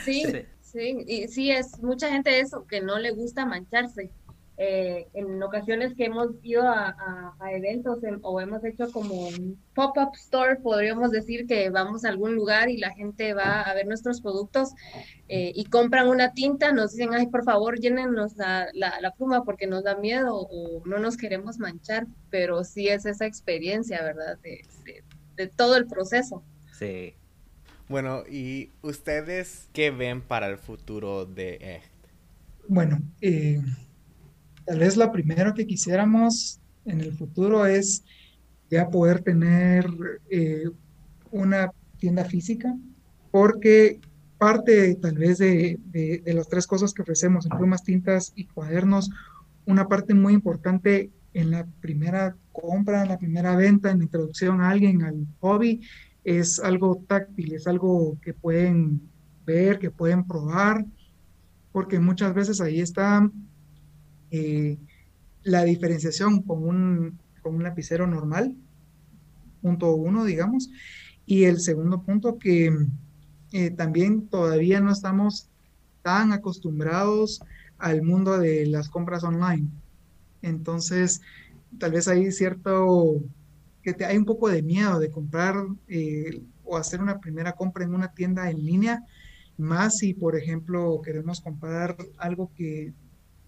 [0.04, 4.12] Sí, sí, sí, y sí es mucha gente eso, que no le gusta mancharse.
[4.58, 6.96] Eh, en ocasiones que hemos ido a,
[7.52, 12.70] eventos o hemos hecho como un pop-up store, podríamos decir que vamos a algún lugar
[12.70, 14.74] y la gente va a ver nuestros productos
[15.28, 19.68] eh, y compran una tinta, nos dicen, ay, por favor, llénenos la, la, pluma porque
[19.68, 24.38] nos da miedo o no nos queremos manchar, pero sí es esa experiencia, ¿verdad?
[24.40, 24.66] De,
[25.36, 26.44] de, todo el proceso.
[26.72, 27.14] Sí.
[27.88, 31.96] Bueno, ¿y ustedes qué ven para el futuro de EGT?
[32.68, 33.62] Bueno, eh,
[34.66, 38.04] Tal vez lo primero que quisiéramos en el futuro es
[38.70, 39.86] ya poder tener
[40.30, 40.70] eh,
[41.32, 42.76] una tienda física,
[43.32, 44.00] porque
[44.38, 45.80] parte tal vez de,
[46.26, 49.10] las tres cosas que ofrecemos en plumas, tintas y cuadernos,
[49.66, 54.62] una parte muy importante en la primera compra, en la primera venta, en la introducción
[54.62, 55.82] a alguien al hobby,
[56.24, 59.02] es algo táctil, es algo que pueden
[59.46, 60.86] ver, que pueden probar,
[61.72, 63.30] porque muchas veces ahí está
[64.36, 64.78] eh,
[65.44, 68.54] la diferenciación con un, con un lapicero normal,
[69.62, 70.70] punto uno, digamos,
[71.26, 72.76] y el segundo punto que
[73.54, 75.48] eh, también todavía no estamos
[76.02, 77.42] tan acostumbrados
[77.78, 79.70] al mundo de las compras online.
[80.42, 81.22] Entonces,
[81.80, 83.22] tal vez hay cierto,
[83.82, 85.56] que hay un poco de miedo de comprar
[85.88, 89.04] eh, o hacer una primera compra en una tienda en línea,
[89.58, 92.94] más si, por ejemplo, queremos comprar algo que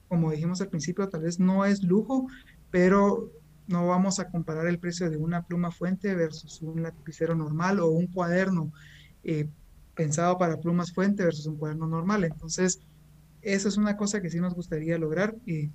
[0.08, 2.28] como dijimos al principio, tal vez no es lujo,
[2.72, 3.32] pero
[3.68, 7.90] no vamos a comparar el precio de una pluma fuente versus un lapicero normal o
[7.90, 8.72] un cuaderno
[9.24, 9.50] eh,
[9.94, 12.24] pensado para plumas fuente versus un cuaderno normal.
[12.24, 12.80] Entonces,
[13.42, 15.70] eso es una cosa que sí nos gustaría lograr y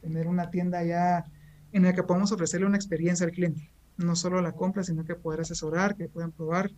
[0.00, 1.24] tener una tienda ya
[1.72, 3.70] en la que podamos ofrecerle una experiencia al cliente.
[3.96, 6.70] No solo la compra, sino que poder asesorar, que puedan probar.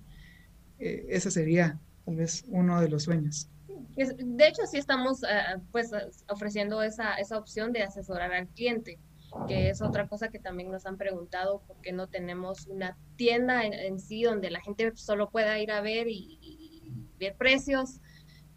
[0.78, 3.50] Eh, ese sería tal vez uno de los sueños.
[3.94, 5.90] De hecho, sí estamos eh, pues
[6.28, 8.98] ofreciendo esa, esa opción de asesorar al cliente,
[9.46, 13.64] que es otra cosa que también nos han preguntado, por qué no tenemos una tienda
[13.64, 16.82] en, sí donde la gente solo pueda ir a ver y,
[17.18, 18.02] ver precios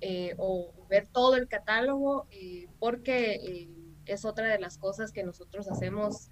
[0.02, 3.70] eh, o ver todo el catálogo, eh, porque
[4.06, 6.30] es otra de las cosas que nosotros hacemos,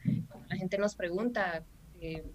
[0.50, 1.64] la gente nos pregunta,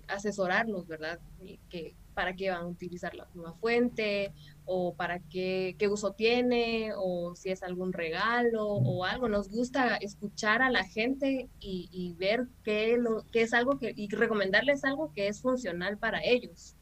[0.09, 1.21] asesorarnos, ¿verdad?
[1.69, 4.33] que para qué van a utilizar la pluma fuente
[4.65, 9.29] o para qué, qué uso tiene o si es algún regalo o algo.
[9.29, 14.09] Nos gusta escuchar a la gente y, ver qué, lo, qué es algo que, y
[14.09, 16.77] recomendarles algo que es funcional para ellos.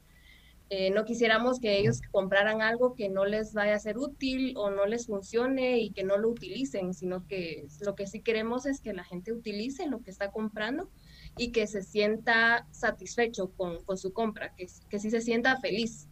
[0.73, 4.69] Eh, no quisiéramos que ellos compraran algo que no les vaya a ser útil o
[4.69, 8.79] no les funcione y que no lo utilicen, sino que lo que sí queremos es
[8.79, 10.89] que la gente utilice lo que está comprando
[11.37, 16.07] y que se sienta satisfecho con, con su compra, que, que sí se sienta feliz.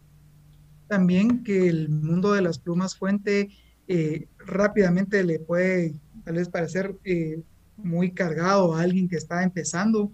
[0.88, 3.48] También que el mundo de las plumas fuente
[3.86, 7.42] eh, rápidamente le puede tal vez parecer eh,
[7.76, 10.10] muy cargado a alguien que está empezando,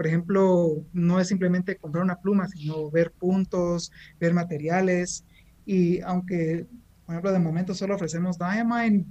[0.00, 5.26] por ejemplo, no es simplemente comprar una pluma, sino ver puntos, ver materiales.
[5.66, 6.66] Y aunque,
[7.04, 9.04] por ejemplo, de momento solo ofrecemos Diamine,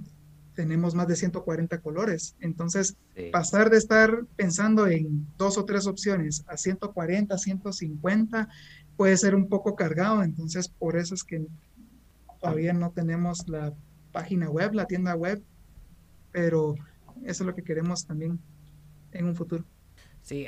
[0.60, 2.36] tenemos más de 140 colores.
[2.38, 2.94] Entonces,
[3.32, 8.46] pasar de estar pensando en dos o tres opciones a 140, 150,
[8.94, 10.22] puede ser un poco cargado.
[10.22, 11.46] Entonces, por eso es que
[12.42, 13.72] todavía no tenemos la
[14.12, 15.42] página web, la tienda web,
[16.30, 16.74] pero
[17.24, 18.38] eso es lo que queremos también
[19.12, 19.64] en un futuro.
[20.20, 20.46] Sí,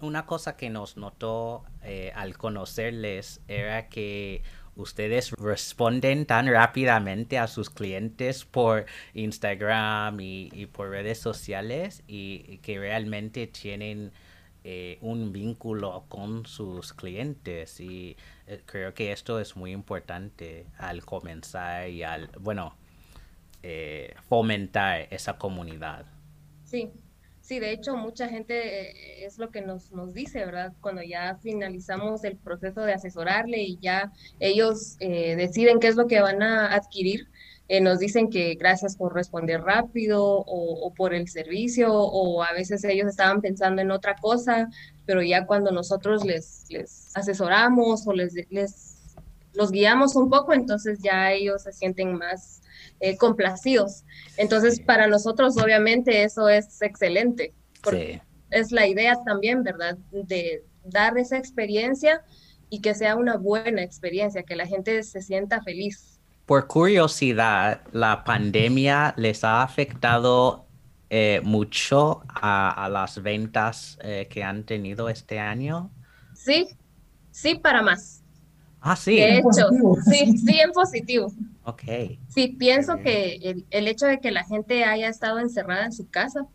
[0.00, 4.42] una cosa que nos notó eh, al conocerles era que
[4.76, 12.78] ustedes responden tan rápidamente a sus clientes por Instagram y, por redes sociales y, que
[12.78, 14.12] realmente tienen
[14.64, 21.04] eh, un vínculo con sus clientes y eh, creo que esto es muy importante al
[21.04, 22.76] comenzar y al, bueno,
[24.28, 26.04] fomentar esa comunidad.
[26.64, 26.90] Sí,
[27.42, 30.72] Sí, de hecho, mucha gente eh, es lo que nos, nos dice, ¿verdad?
[30.80, 36.06] Cuando ya finalizamos el proceso de asesorarle y ya ellos eh, deciden qué es lo
[36.06, 37.28] que van a adquirir,
[37.68, 42.84] eh, nos dicen que gracias por responder rápido o, por el servicio o a veces
[42.84, 44.68] ellos estaban pensando en otra cosa,
[45.04, 48.91] pero ya cuando nosotros les, les asesoramos o les, les
[49.54, 52.62] los guiamos un poco, entonces ya ellos se sienten más
[53.00, 54.04] eh, complacidos.
[54.36, 57.54] Entonces, para nosotros, obviamente, eso es excelente.
[57.82, 59.98] Porque Es la idea también, ¿verdad?
[60.10, 62.22] De dar esa experiencia
[62.70, 66.20] y que sea una buena experiencia, que la gente se sienta feliz.
[66.46, 70.66] Por curiosidad, ¿la pandemia les ha afectado
[71.10, 75.90] eh, mucho a, las ventas eh, que han tenido este año?
[76.34, 76.68] Sí,
[77.30, 78.21] sí, para más.
[78.82, 79.16] Ah, sí.
[79.16, 79.68] De hecho,
[80.10, 81.32] sí, sí, en positivo.
[81.64, 81.82] Ok.
[82.28, 86.46] Sí, pienso que el, hecho de que la gente haya estado encerrada en su casa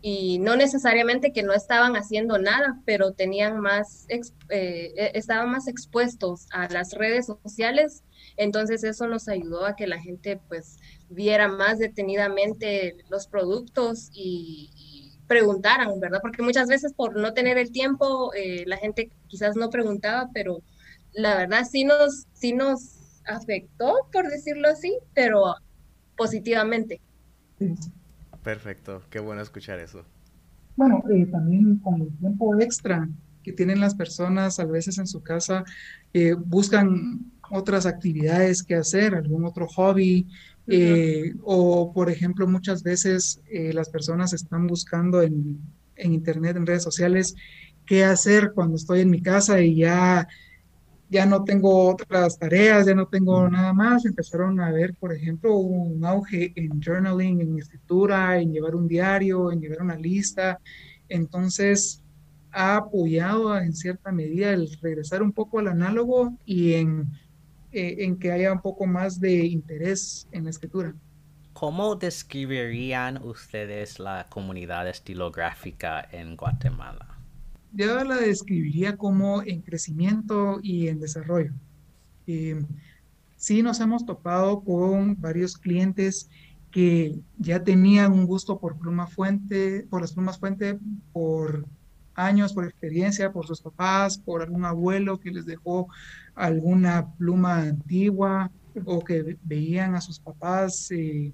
[0.00, 5.68] y no necesariamente que no estaban haciendo nada, pero tenían más, eh, e, estaban más
[5.68, 8.04] expuestos a las redes sociales,
[8.38, 10.78] entonces eso nos ayudó a que la gente pues
[11.10, 14.70] viera más detenidamente los productos y,
[15.26, 16.20] preguntaran, ¿verdad?
[16.22, 20.62] Porque muchas veces por no tener el tiempo, eh, la gente quizás no preguntaba, pero
[21.16, 25.54] la verdad sí nos, sí nos afectó, por decirlo así, pero
[26.16, 27.00] positivamente.
[28.42, 30.04] Perfecto, qué bueno escuchar eso.
[30.76, 33.08] Bueno, eh, también con el tiempo extra
[33.42, 35.64] que tienen las personas a veces en su casa,
[36.12, 40.26] eh, buscan otras actividades que hacer, algún otro hobby,
[40.66, 45.60] eh, o por ejemplo, muchas veces las personas están buscando en,
[45.94, 47.36] en Internet, en redes sociales,
[47.86, 50.26] qué hacer cuando estoy en mi casa y ya
[51.08, 54.04] ya no tengo otras tareas, ya no tengo nada más.
[54.04, 59.52] Empezaron a ver, por ejemplo, un auge en journaling, en escritura, en llevar un diario,
[59.52, 60.58] en llevar una lista.
[61.08, 62.02] Entonces,
[62.52, 67.08] ha apoyado en cierta medida el regresar un poco al análogo y en,
[67.70, 70.94] eh, en que haya un poco más de interés en la escritura.
[71.52, 77.15] ¿Cómo describirían ustedes la comunidad estilográfica en Guatemala?
[77.76, 81.52] Yo la describiría como en crecimiento y en desarrollo.
[82.26, 82.64] Eh,
[83.36, 86.28] sí nos hemos topado con varios clientes
[86.70, 90.78] que ya tenían un gusto por pluma fuente, por las plumas fuente,
[91.12, 91.66] por
[92.14, 95.88] años, por experiencia, por sus papás, por algún abuelo que les dejó
[96.34, 98.50] alguna pluma antigua
[98.84, 101.32] o que veían a sus papás eh,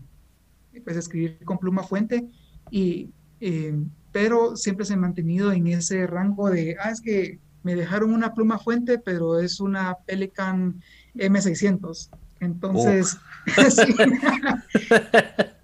[0.85, 2.29] pues escribir con pluma fuente
[2.71, 3.75] y eh,
[4.13, 8.35] pero siempre se ha mantenido en ese rango de, ah, es que me dejaron una
[8.35, 10.81] pluma fuente, pero es una Pelican
[11.15, 12.11] M600.
[12.41, 13.17] Entonces,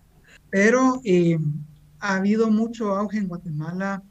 [0.50, 1.38] pero eh,
[1.98, 4.02] ha habido mucho auge en Guatemala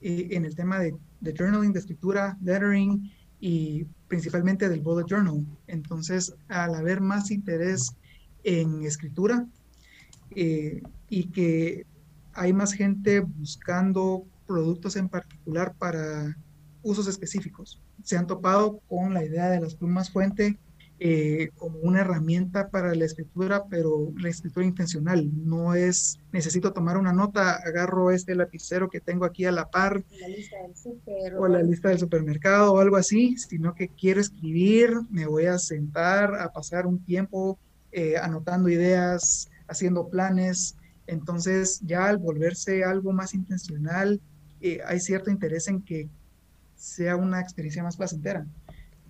[0.00, 0.94] eh, en el tema de,
[1.36, 5.44] journaling, de escritura, lettering y principalmente del bullet journal.
[5.66, 7.92] Entonces, al haber más interés
[8.44, 9.46] en escritura
[10.30, 11.86] eh, y que
[12.34, 16.36] hay más gente buscando productos en particular para
[16.82, 17.80] usos específicos.
[18.02, 20.58] Se han topado con la idea de las plumas fuente
[21.04, 25.28] eh, como una herramienta para la escritura, pero la escritura intencional.
[25.44, 30.04] No es, necesito tomar una nota, agarro este lapicero que tengo aquí a la par,
[30.20, 31.34] La lista del súper.
[31.34, 35.58] o la lista del supermercado o algo así, sino que quiero escribir, me voy a
[35.58, 37.58] sentar a pasar un tiempo
[37.90, 40.76] eh, anotando ideas, haciendo planes.
[41.06, 44.20] Entonces, ya al volverse algo más intencional,
[44.60, 46.08] eh, hay cierto interés en que
[46.76, 48.46] sea una experiencia más placentera,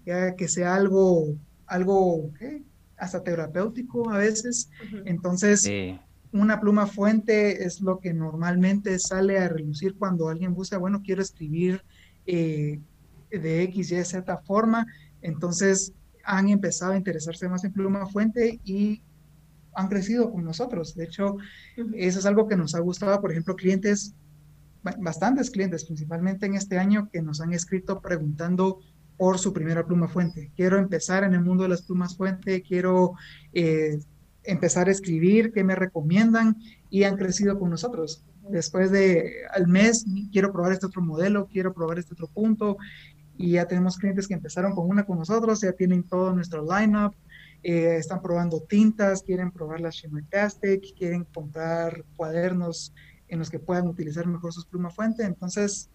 [0.04, 2.62] ya que sea algo algo ¿qué?
[2.96, 4.70] hasta terapéutico a veces.
[5.06, 5.98] Entonces, Sí.
[6.32, 11.22] una pluma fuente es lo que normalmente sale a relucir cuando alguien busca, bueno, quiero
[11.22, 11.82] escribir
[12.26, 12.80] eh,
[13.30, 14.86] de X, Y, Z forma.
[15.22, 15.92] Entonces,
[16.24, 19.02] han empezado a interesarse más en pluma fuente y
[19.74, 20.94] han crecido con nosotros.
[20.94, 21.36] De hecho,
[21.94, 24.14] eso es algo que nos ha gustado, por ejemplo, clientes,
[24.82, 28.80] ba- bastantes clientes, principalmente en este año, que nos han escrito preguntando
[29.16, 30.50] por su primera pluma fuente.
[30.56, 33.12] Quiero empezar en el mundo de las plumas fuente, quiero
[33.52, 34.00] eh,
[34.42, 36.56] empezar a escribir, ¿qué me recomiendan?
[36.90, 38.24] Y han crecido con nosotros.
[38.48, 42.76] Después de al mes, quiero probar este otro modelo, quiero probar este otro punto.
[43.38, 47.14] Y ya tenemos clientes que empezaron con una con nosotros, ya tienen todo nuestro lineup,
[47.62, 52.92] eh, están probando tintas, quieren probar las Shimmertastic, quieren comprar cuadernos
[53.28, 55.24] en los que puedan utilizar mejor sus plumas fuente.
[55.24, 55.90] Entonces,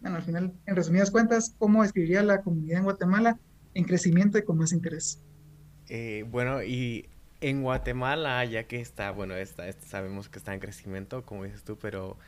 [0.00, 3.38] bueno, al final, en resumidas cuentas, ¿cómo escribiría la comunidad en Guatemala?
[3.74, 5.20] En crecimiento y con más interés.
[5.88, 7.08] Eh, bueno, y
[7.40, 11.64] en Guatemala, ya que está, bueno, está, está- sabemos que está en crecimiento, como dices
[11.64, 12.18] tú, pero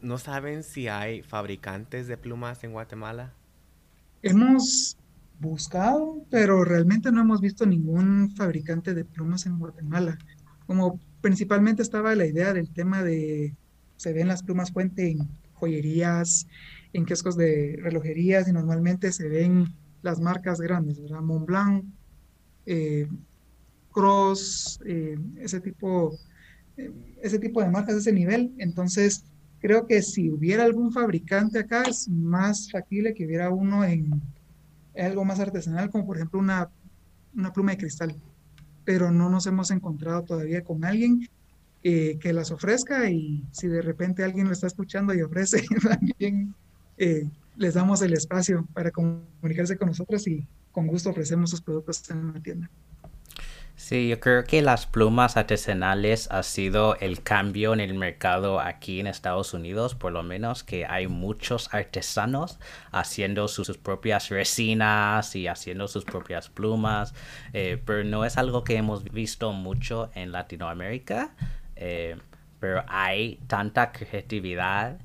[0.00, 3.34] ¿no saben si hay fabricantes de plumas en Guatemala?
[4.22, 4.96] Hemos
[5.40, 10.18] buscado, pero realmente no hemos visto ningún fabricante de plumas en Guatemala.
[10.66, 13.54] Como principalmente estaba la idea del tema de,
[13.96, 16.46] se ven las plumas fuente en joyerías,
[16.92, 21.20] en kioscos de relojerías y normalmente se ven las marcas grandes, ¿verdad?
[21.20, 21.84] Montblanc,
[22.66, 23.08] eh,
[23.92, 26.16] Cross, eh, ese tipo,
[26.76, 28.54] eh, ese tipo de marcas ese nivel.
[28.58, 29.24] Entonces,
[29.60, 34.10] creo que si hubiera algún fabricante acá, es más factible que hubiera uno en
[35.00, 36.70] algo más artesanal, como por ejemplo una,
[37.34, 38.14] una pluma de cristal.
[38.84, 41.28] Pero no nos hemos encontrado todavía con alguien
[41.82, 46.54] que las ofrezca y si de repente alguien lo está escuchando y ofrece, también
[46.98, 52.08] eh, les damos el espacio para comunicarse con nosotros y con gusto ofrecemos sus productos
[52.10, 52.70] en la tienda.
[53.80, 59.00] Sí, yo creo que las plumas artesanales ha sido el cambio en el mercado aquí
[59.00, 62.60] en Estados Unidos, por lo menos que hay muchos artesanos
[62.92, 67.14] haciendo sus, propias resinas y haciendo sus propias plumas,
[67.54, 71.34] eh, pero no es algo que hemos visto mucho en Latinoamérica,
[71.74, 72.18] eh,
[72.60, 74.98] pero hay tanta creatividad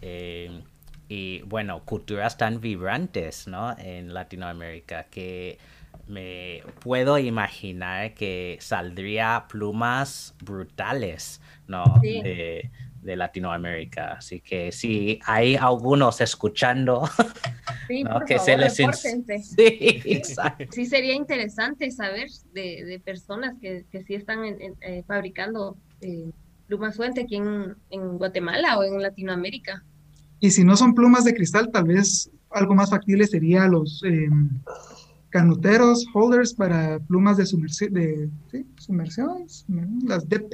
[0.00, 0.62] eh,
[1.06, 3.76] y bueno, culturas tan vibrantes, ¿no?
[3.78, 5.58] En Latinoamérica que
[6.12, 11.84] me puedo imaginar que saldría plumas brutales, ¿no?
[12.02, 12.20] Sí.
[12.22, 12.70] De,
[13.00, 14.12] de Latinoamérica.
[14.12, 17.02] Así que si hay algunos escuchando,
[17.88, 18.12] Sí, ¿no?
[18.12, 18.76] por que favor, se les
[19.56, 20.66] Sí, exacto.
[20.70, 25.76] Sí, sería interesante saber de, de personas que, que sí están en- en, eh, fabricando
[26.00, 26.30] eh,
[26.68, 29.82] plumas fuente aquí en, en Guatemala o en Latinoamérica.
[30.40, 34.28] Y si no son plumas de cristal, tal vez algo más factible sería los eh,
[35.32, 38.66] canuteros, holders para plumas de, sumersi- de ¿sí?
[38.78, 40.44] sumersión, sumer- las dip.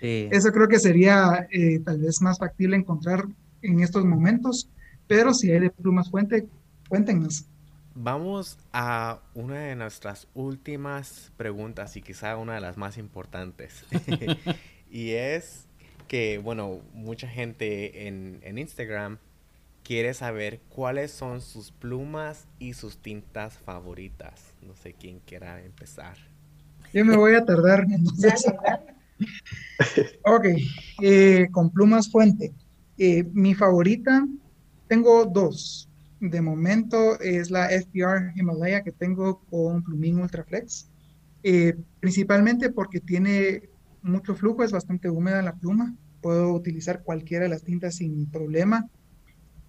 [0.00, 0.28] Sí.
[0.30, 3.24] Eso creo que sería eh, tal vez más factible encontrar
[3.62, 4.68] en estos momentos,
[5.06, 6.46] pero si hay de plumas fuente,
[6.88, 7.46] cuéntenos.
[7.94, 13.84] Vamos a una de nuestras últimas preguntas y quizá una de las más importantes.
[14.90, 15.66] y es
[16.08, 19.18] que, bueno, mucha gente en, en Instagram
[19.84, 24.54] quiere saber cuáles son sus plumas y sus tintas favoritas.
[24.62, 26.16] No sé quién quiera empezar.
[26.92, 27.86] Yo me voy a tardar.
[27.90, 28.44] entonces.
[30.24, 30.46] Ok,
[31.02, 32.52] eh, con plumas fuente.
[32.98, 34.26] Eh, mi favorita,
[34.88, 35.88] tengo dos.
[36.18, 40.88] De momento es la FPR Himalaya que tengo con plumín Ultraflex.
[41.44, 43.68] Eh, principalmente porque tiene
[44.02, 45.94] mucho flujo, es bastante húmeda la pluma.
[46.20, 48.88] Puedo utilizar cualquiera de las tintas sin problema.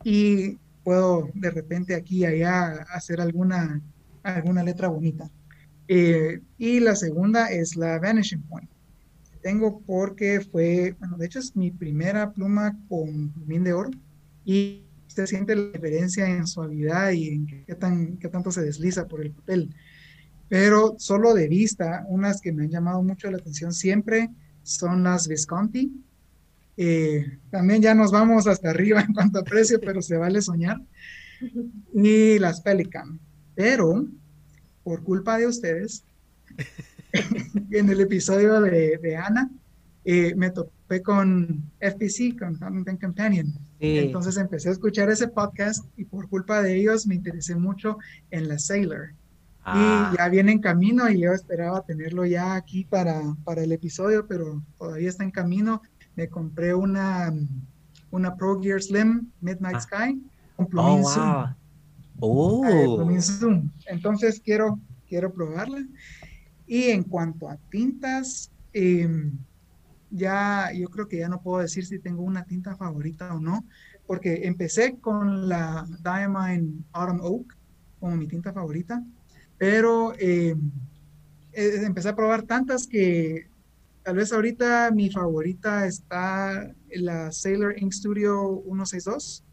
[0.06, 3.82] Y puedo de repente aquí y allá hacer alguna,
[4.24, 5.30] alguna letra bonita.
[5.90, 8.70] Eh, y la segunda es la Vanishing Point
[9.46, 13.92] tengo porque fue, bueno, de hecho es mi primera pluma con plumín de oro
[14.44, 19.08] y se siente la diferencia en suavidad y en qué, tan, qué tanto se desliza
[19.08, 19.70] por el papel.
[20.50, 24.32] Pero solo de vista, unas que me han llamado mucho la atención siempre
[24.64, 25.94] son las Visconti.
[26.78, 30.82] Eh, también ya nos vamos hasta arriba en cuanto a precio, pero se vale soñar.
[31.94, 33.20] y las Pelican.
[33.56, 34.08] Pero
[34.84, 36.04] por culpa de ustedes,
[37.72, 39.50] en el episodio de, de Ana,
[40.08, 43.52] eh, me topé con FPC, con Fountain Companion.
[43.80, 47.98] Entonces empecé a escuchar ese podcast y por culpa de ellos me interesé mucho
[48.30, 49.10] en la Sailor.
[49.12, 50.14] Y ah.
[50.16, 54.64] ya viene en camino y yo esperaba tenerlo ya aquí para, para el episodio, pero
[54.78, 55.82] todavía está en camino.
[56.16, 57.34] Me compré una,
[58.12, 59.82] una Pro Gear Slim Midnight ah.
[59.82, 60.22] Sky
[60.56, 61.56] con plugin oh,
[62.20, 63.22] Oh.
[63.22, 63.70] Zoom.
[63.88, 65.86] Entonces quiero, quiero probarla.
[66.66, 69.30] Y en cuanto a tintas, eh,
[70.10, 73.66] ya yo creo que ya no puedo decir si tengo una tinta favorita o no,
[74.08, 77.58] porque empecé con la Diamine Autumn Oak
[78.00, 79.04] como mi tinta favorita,
[79.58, 80.56] pero eh,
[81.54, 83.48] eh, empecé a probar tantas que
[84.06, 89.44] tal vez ahorita mi favorita está la Sailor Ink Studio 162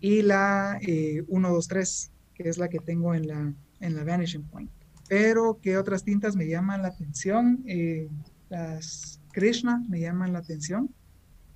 [0.00, 4.70] y la 123, eh, que es la que tengo en la, en la Vanishing Point.
[5.08, 7.64] Pero, ¿qué otras tintas me llaman la atención?
[8.48, 10.90] las Krishna me llaman la atención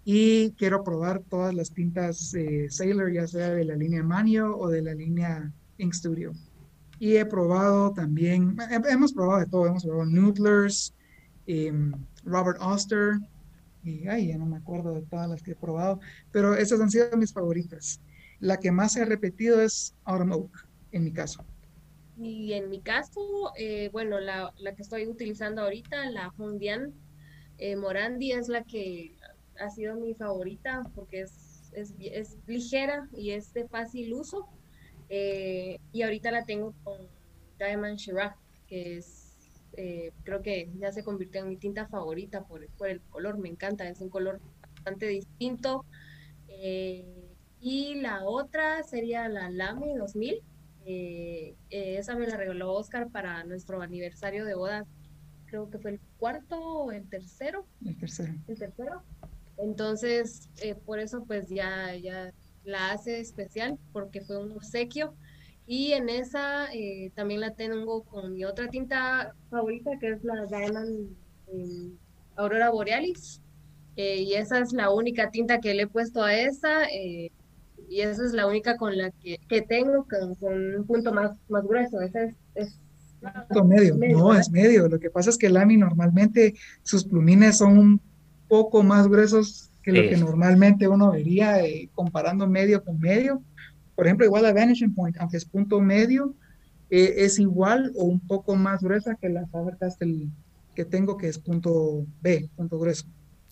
[0.05, 2.33] y quiero probar todas las tintas
[2.69, 6.33] Sailor, ya sea de la línea Manio o de la línea Ink Studio.
[7.01, 8.57] Y he probado también,
[8.89, 10.95] hemos probado de todo, hemos probado Noodlers,
[11.47, 11.93] em,
[12.27, 13.15] Robert Oster,
[13.83, 16.01] y ay, ya no me acuerdo de todas las que he probado,
[16.33, 18.01] pero esas han sido mis favoritas.
[18.41, 21.45] La que más he repetido es Autumn Oak, en mi caso.
[22.19, 26.93] Y en mi caso, eh, bueno, la, la, que estoy utilizando ahorita, la Hondian
[27.59, 29.17] eh, Morandi es la que
[29.59, 34.49] ha sido mi favorita porque es, es, es ligera y es de fácil uso.
[35.09, 36.99] Eh, y ahorita la tengo con
[37.59, 39.16] Diamond Shiraz, que es,
[39.77, 43.49] eh, creo que ya se convirtió en mi tinta favorita por, por el color, me
[43.49, 44.41] encanta, es un color
[44.75, 45.85] bastante distinto.
[47.61, 50.43] y la otra sería la Lamy 2000.
[51.71, 54.85] esa me la regaló Oscar para nuestro aniversario de boda
[55.47, 57.67] creo que fue el cuarto o el tercero.
[57.85, 58.35] El tercero.
[58.47, 59.03] El tercero.
[59.57, 62.33] Entonces, eh, por eso pues ya, ya
[62.65, 65.15] la hace especial porque fue un obsequio.
[65.67, 70.47] Y en esa eh, también la tengo con mi otra tinta favorita que es la
[70.47, 71.11] Diamond
[71.49, 71.91] eh,
[72.37, 73.43] Aurora Borealis.
[73.97, 76.93] y esa es la única tinta que le he puesto a esa.
[76.93, 77.31] y
[78.01, 80.07] esa es la única con la que, que tengo
[80.39, 82.01] con, un punto más, más grueso.
[82.01, 82.79] Esa es, es
[83.65, 84.89] medio, no, es medio.
[84.89, 88.01] Lo que pasa es que el AMI normalmente sus plumines son un
[88.49, 93.43] poco más gruesos que lo que normalmente uno vería eh, comparando medio con medio.
[93.97, 96.35] Por ejemplo, igual la Vanishing Point, aunque es punto medio,
[96.91, 100.31] eh, es igual o un poco más gruesa que la Faber-Castell
[100.75, 103.07] que tengo, que es punto B, punto grueso.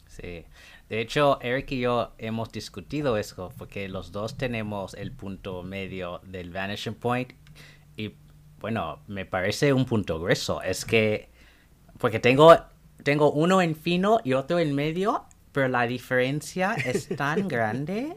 [0.07, 0.45] Sí.
[0.89, 6.21] De hecho, Eric y yo hemos discutido eso, porque los dos tenemos el punto medio
[6.27, 7.33] del Vanishing Point
[7.97, 8.15] y
[8.61, 10.63] bueno, me parece un punto grueso.
[10.63, 11.31] Es que,
[11.99, 12.55] porque tengo,
[13.03, 18.17] tengo uno en fino y otro en medio, pero la diferencia es tan grande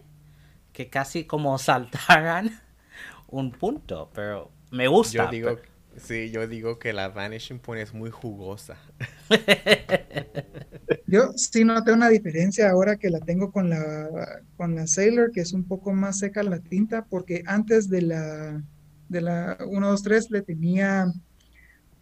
[0.78, 2.52] que casi como saltaran
[3.30, 5.26] un punto, pero me gusta.
[5.26, 5.60] Yo digo,
[5.96, 8.78] sí, yo digo que la Vanishing Point es muy jugosa.
[11.08, 15.42] yo sí noté una diferencia ahora que la tengo con la, con la Sailor, que
[15.42, 18.64] es un poco más seca la tinta, porque antes de la
[19.10, 21.12] de la 123 le tenía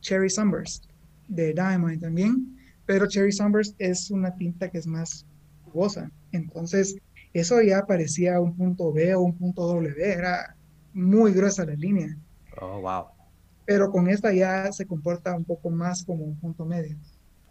[0.01, 0.87] Cherry Sunburst
[1.29, 5.25] de Diamond también, pero Cherry Sunburst es una tinta que es más
[5.63, 6.11] jugosa.
[6.33, 6.97] Entonces,
[7.39, 10.55] eso ya parecía un punto B o un punto W, era
[10.93, 12.17] muy gruesa la línea.
[12.61, 13.07] Oh, wow.
[13.65, 16.97] Pero con esta ya se comporta un poco más como un punto medio.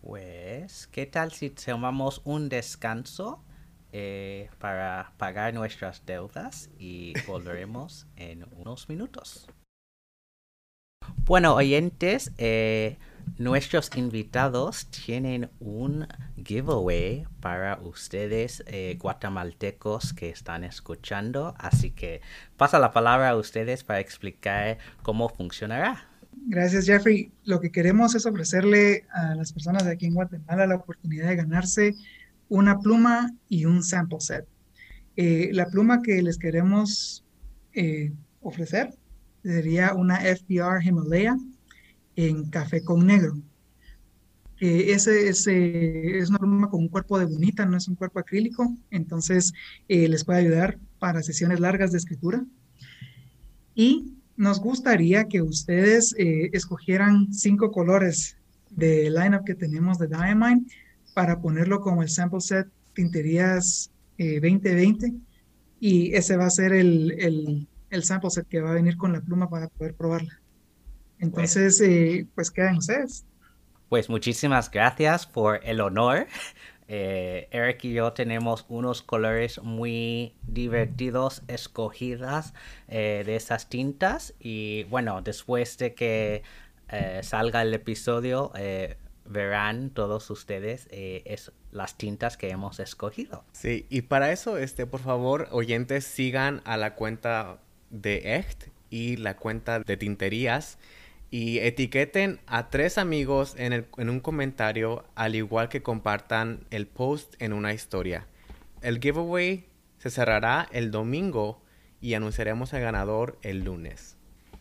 [0.01, 3.43] Pues, ¿qué tal si tomamos un descanso
[3.97, 9.47] eh, para pagar nuestras deudas y volveremos en unos minutos.
[11.25, 12.99] Bueno, oyentes, eh,
[13.39, 22.21] nuestros invitados tienen un giveaway para ustedes eh, guatemaltecos que están escuchando, así que
[22.59, 26.09] pasa la palabra a ustedes para explicar cómo funcionará.
[26.47, 27.33] Gracias, Jeffrey.
[27.45, 31.37] Lo que queremos es ofrecerle a las personas de aquí en Guatemala la oportunidad de
[31.37, 31.95] ganarse
[32.51, 34.47] una pluma y un sample set.
[35.17, 37.25] Eh, la pluma que les queremos
[38.43, 38.95] ofrecer
[39.45, 41.37] sería una FBR Himalaya
[42.17, 43.41] en café con negro.
[44.59, 49.53] ese, es una pluma con un cuerpo de bonita, no es un cuerpo acrílico, entonces
[49.89, 52.45] eh, les puede ayudar para sesiones largas de escritura.
[53.75, 58.37] Y nos gustaría que ustedes escogieran cinco colores
[58.71, 60.65] de lineup que tenemos de Diamine
[61.15, 65.13] para ponerlo como el sample set tinterías 2020 eh,
[65.81, 67.69] y ese va a ser el, el
[68.03, 70.41] sample set que va a venir con la pluma para poder probarla.
[71.19, 73.25] Entonces, eh, pues quedan ustedes.
[73.89, 76.27] Pues muchísimas gracias por el honor.
[76.87, 82.53] Eh, Eric y yo tenemos unos colores muy divertidos escogidas
[82.89, 86.43] eh, de esas tintas y bueno, después de que
[86.91, 88.53] eh, salga el episodio
[89.25, 93.43] verán todos ustedes es, las tintas que hemos escogido.
[93.53, 97.61] Sí, y para eso, este, por favor, oyentes, sigan a la cuenta
[97.91, 100.79] de Echt y la cuenta de Tinterías
[101.31, 107.35] y etiqueten a tres amigos en, en, un comentario, al igual que compartan el post
[107.41, 108.27] en una historia.
[108.83, 109.67] El giveaway
[109.99, 111.61] se cerrará el domingo
[112.01, 114.17] y anunciaremos al ganador el lunes.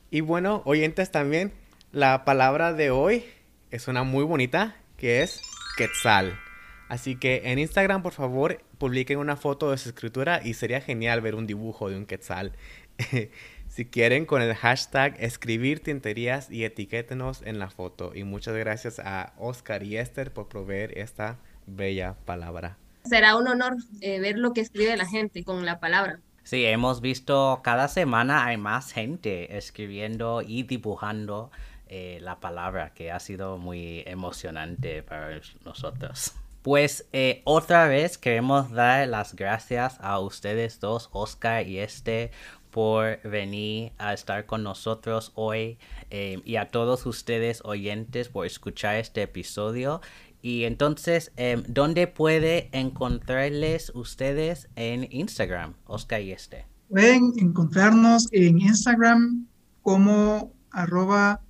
[0.10, 1.54] Y bueno, oyentes también,
[1.92, 3.26] la palabra de hoy
[3.70, 5.42] es una muy bonita, que es
[5.78, 6.40] quetzal.
[6.88, 11.22] Así que en Instagram, por favor, publiquen una foto de su escritura y sería genial
[11.22, 12.54] ver un dibujo de un quetzal.
[13.74, 18.12] Si quieren, con el hashtag escribir tinterías y etiquétenos en la foto.
[18.14, 22.78] Y muchas gracias a Oscar y Esther por proveer esta bella palabra.
[23.04, 26.20] Será un honor eh, ver lo que escribe la gente con la palabra.
[26.44, 31.50] Sí, hemos visto cada semana hay más gente escribiendo y dibujando
[31.88, 36.34] eh, la palabra, que ha sido muy emocionante para nosotros.
[36.62, 42.32] Pues eh, otra vez queremos dar las gracias a ustedes dos, Oscar y este,
[42.74, 45.78] por venir a estar con nosotros hoy
[46.10, 50.02] eh, y a todos ustedes oyentes por escuchar este episodio.
[50.42, 56.66] Y entonces, eh, ¿dónde puede encontrarles ustedes en Instagram, Oscar y este?
[56.90, 59.46] Pueden encontrarnos en Instagram
[59.84, 61.42] como arroba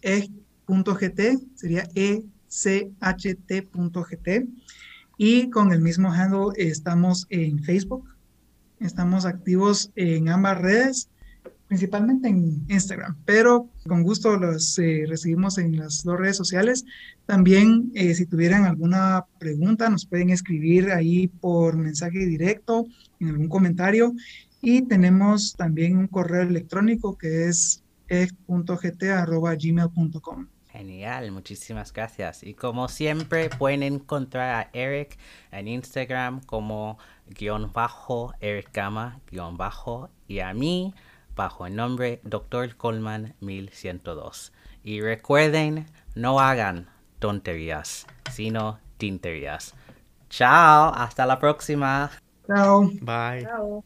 [0.00, 1.20] e.gt,
[1.56, 3.50] sería echt.gt.
[5.18, 8.08] Y con el mismo handle estamos en Facebook
[8.80, 11.10] Estamos activos en ambas redes,
[11.68, 16.86] principalmente en Instagram, pero con gusto los eh, recibimos en las dos redes sociales.
[17.26, 22.86] También, eh, si tuvieran alguna pregunta, nos pueden escribir ahí por mensaje directo,
[23.20, 24.14] en algún comentario.
[24.62, 30.46] Y tenemos también un correo electrónico que es e.gt.gmail.com.
[30.80, 32.42] Genial, muchísimas gracias.
[32.42, 35.18] Y como siempre, pueden encontrar a Eric
[35.52, 40.94] en Instagram como guion bajo Eric Gama guion bajo y a mí
[41.36, 42.78] bajo el nombre Dr.
[42.78, 44.54] Coleman 1102.
[44.82, 49.74] Y recuerden, no hagan tonterías, sino tinterías.
[50.30, 52.10] Chao, hasta la próxima.
[52.46, 52.90] Chao.
[53.02, 53.42] Bye.
[53.42, 53.84] Chao.